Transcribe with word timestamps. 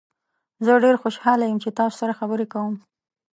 زه 0.65 0.73
ډیر 0.83 0.95
خوشحال 1.03 1.39
یم 1.49 1.57
چې 1.63 1.69
تاسو 1.79 1.95
سره 2.01 2.17
خبرې 2.19 2.45
کوم. 2.53 2.75